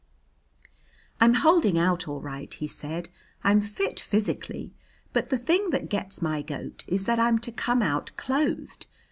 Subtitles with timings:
[1.19, 3.09] "I'm holding out all right," he said.
[3.43, 4.73] "I'm fit physically.
[5.13, 8.87] But the thing that gets my goat is that I'm to come out clothed.